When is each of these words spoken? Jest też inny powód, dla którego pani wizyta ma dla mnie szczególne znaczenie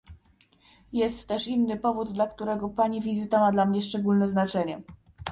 Jest 0.93 1.27
też 1.27 1.47
inny 1.47 1.77
powód, 1.77 2.11
dla 2.11 2.27
którego 2.27 2.69
pani 2.69 3.01
wizyta 3.01 3.39
ma 3.39 3.51
dla 3.51 3.65
mnie 3.65 3.81
szczególne 3.81 4.29
znaczenie 4.29 4.81